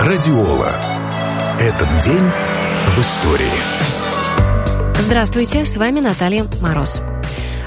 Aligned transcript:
Радиола. 0.00 0.70
Этот 1.58 1.88
день 2.04 2.22
в 2.86 2.98
истории. 3.00 3.50
Здравствуйте, 5.00 5.64
с 5.64 5.76
вами 5.76 5.98
Наталья 5.98 6.44
Мороз. 6.62 7.02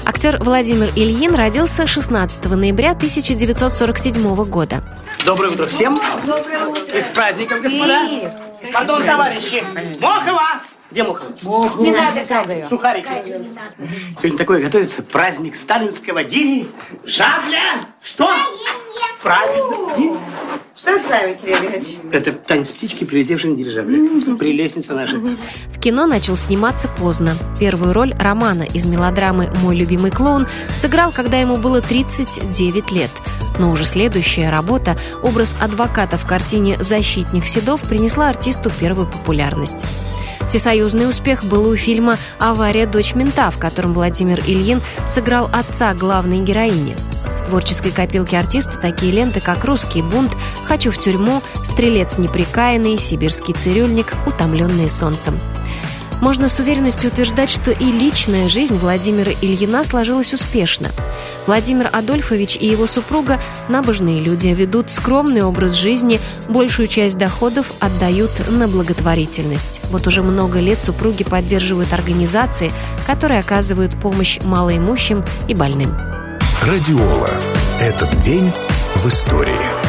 Актер 0.06 0.38
Владимир 0.42 0.88
Ильин 0.96 1.34
родился 1.34 1.86
16 1.86 2.42
ноября 2.56 2.92
1947 2.92 4.44
года. 4.44 4.82
Доброе 5.26 5.50
утро 5.50 5.66
всем. 5.66 6.00
Доброе 6.26 6.68
утро. 6.68 6.98
И 6.98 7.02
с 7.02 7.06
праздником, 7.08 7.60
господа. 7.60 8.08
Пардон, 8.72 9.04
товарищи. 9.04 9.62
Мохова! 10.00 10.62
Где 10.90 11.02
Мохова? 11.02 11.82
Не 11.82 11.90
надо 11.90 12.24
Катя. 12.24 12.66
Сухарики. 12.66 13.08
Сегодня 14.18 14.38
такое 14.38 14.62
готовится 14.62 15.02
праздник 15.02 15.54
сталинского 15.54 16.24
Дини. 16.24 16.66
Жабля! 17.04 17.82
Что? 18.02 18.30
Правильно. 19.22 19.96
Дин. 19.96 20.18
Что 20.76 20.98
с 20.98 21.04
вами, 21.08 21.34
Кириллович? 21.40 21.96
Это 22.12 22.32
танец 22.32 22.70
птички, 22.70 23.04
прилетевшей 23.04 23.50
на 23.50 23.56
дирижабле. 23.56 24.36
Прелестница 24.36 24.94
наша. 24.94 25.16
В 25.16 25.78
кино 25.78 26.06
начал 26.06 26.36
сниматься 26.36 26.88
поздно. 26.88 27.34
Первую 27.60 27.92
роль 27.92 28.14
Романа 28.18 28.62
из 28.62 28.86
мелодрамы 28.86 29.52
«Мой 29.62 29.76
любимый 29.76 30.10
клоун» 30.10 30.48
сыграл, 30.74 31.12
когда 31.12 31.38
ему 31.38 31.56
было 31.56 31.80
39 31.80 32.90
лет. 32.90 33.10
Но 33.58 33.70
уже 33.70 33.84
следующая 33.84 34.48
работа, 34.48 34.98
образ 35.22 35.54
адвоката 35.60 36.18
в 36.18 36.26
картине 36.26 36.76
«Защитник 36.80 37.46
Седов» 37.46 37.82
принесла 37.88 38.28
артисту 38.28 38.70
первую 38.80 39.06
популярность. 39.06 39.84
Всесоюзный 40.48 41.08
успех 41.08 41.44
был 41.44 41.68
у 41.68 41.76
фильма 41.76 42.18
«Авария. 42.38 42.86
Дочь 42.86 43.14
мента», 43.14 43.50
в 43.50 43.58
котором 43.58 43.92
Владимир 43.92 44.40
Ильин 44.40 44.80
сыграл 45.06 45.48
отца 45.52 45.94
главной 45.94 46.40
героини. 46.40 46.96
Творческой 47.42 47.90
копилке 47.90 48.38
артиста 48.38 48.78
такие 48.78 49.12
ленты, 49.12 49.40
как 49.40 49.64
«Русский 49.64 50.02
бунт», 50.02 50.32
«Хочу 50.64 50.90
в 50.90 50.98
тюрьму», 50.98 51.42
«Стрелец 51.64 52.18
неприкаянный», 52.18 52.98
«Сибирский 52.98 53.54
цирюльник», 53.54 54.14
«Утомленные 54.26 54.88
солнцем». 54.88 55.38
Можно 56.22 56.48
с 56.48 56.60
уверенностью 56.60 57.10
утверждать, 57.10 57.50
что 57.50 57.72
и 57.72 57.84
личная 57.84 58.48
жизнь 58.48 58.78
Владимира 58.78 59.32
Ильина 59.42 59.82
сложилась 59.82 60.32
успешно. 60.32 60.88
Владимир 61.48 61.90
Адольфович 61.92 62.56
и 62.56 62.68
его 62.68 62.86
супруга– 62.86 63.40
набожные 63.68 64.20
люди, 64.20 64.46
ведут 64.46 64.92
скромный 64.92 65.42
образ 65.42 65.74
жизни, 65.74 66.20
большую 66.48 66.86
часть 66.86 67.18
доходов 67.18 67.72
отдают 67.80 68.30
на 68.48 68.68
благотворительность. 68.68 69.80
Вот 69.90 70.06
уже 70.06 70.22
много 70.22 70.60
лет 70.60 70.80
супруги 70.80 71.24
поддерживают 71.24 71.92
организации, 71.92 72.70
которые 73.04 73.40
оказывают 73.40 74.00
помощь 74.00 74.38
малоимущим 74.44 75.24
и 75.48 75.54
больным. 75.54 76.11
Радиола. 76.64 77.28
Этот 77.80 78.20
день 78.20 78.52
в 78.94 79.08
истории. 79.08 79.81